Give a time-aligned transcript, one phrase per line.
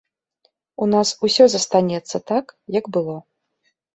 [0.85, 2.45] У нас усё застанецца так,
[2.79, 3.15] як было.